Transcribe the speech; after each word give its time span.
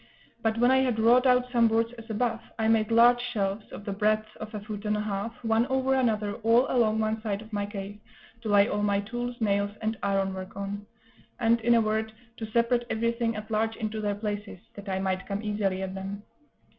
But 0.41 0.57
when 0.57 0.71
I 0.71 0.77
had 0.79 0.97
wrought 0.97 1.27
out 1.27 1.51
some 1.51 1.67
boards 1.67 1.93
as 1.93 2.09
above, 2.09 2.41
I 2.57 2.67
made 2.67 2.89
large 2.89 3.21
shelves, 3.21 3.71
of 3.71 3.85
the 3.85 3.91
breadth 3.93 4.35
of 4.37 4.51
a 4.55 4.59
foot 4.59 4.83
and 4.85 4.97
a 4.97 5.01
half, 5.01 5.35
one 5.43 5.67
over 5.67 5.93
another 5.93 6.33
all 6.37 6.65
along 6.69 6.97
one 6.97 7.21
side 7.21 7.39
of 7.39 7.53
my 7.53 7.67
cave, 7.67 7.99
to 8.41 8.49
lay 8.49 8.67
all 8.67 8.81
my 8.81 8.99
tools, 9.01 9.39
nails, 9.39 9.69
and 9.79 9.99
ironwork 10.01 10.57
on; 10.57 10.87
and, 11.39 11.61
in 11.61 11.75
a 11.75 11.81
word, 11.81 12.11
to 12.37 12.47
separate 12.49 12.85
everything 12.89 13.35
at 13.35 13.51
large 13.51 13.75
into 13.75 14.01
their 14.01 14.15
places, 14.15 14.57
that 14.73 14.89
I 14.89 14.97
might 14.97 15.27
come 15.27 15.43
easily 15.43 15.83
at 15.83 15.93
them. 15.93 16.23